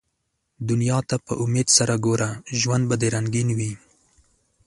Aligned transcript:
دنیا 0.69 0.97
ته 1.09 1.15
په 1.25 1.33
امېد 1.43 1.67
سره 1.77 1.93
ګوره، 2.05 2.29
ژوند 2.59 2.83
به 2.89 2.95
دي 3.01 3.07
رنګین 3.15 3.49
وي 3.57 3.73